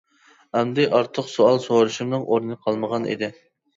[0.61, 3.35] ئەمدى ئارتۇق سوئال سورىشىمنىڭ ئورنى قالمىغان ئىدى.